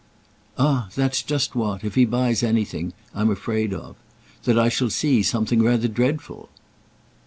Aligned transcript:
"Ah 0.57 0.89
that's 0.95 1.21
just 1.21 1.53
what—if 1.53 1.93
he 1.93 2.05
buys 2.05 2.41
anything—I'm 2.41 3.29
afraid 3.29 3.71
of: 3.71 3.95
that 4.45 4.57
I 4.57 4.67
shall 4.67 4.89
see 4.89 5.21
something 5.21 5.61
rather 5.61 5.87
dreadful." 5.87 6.49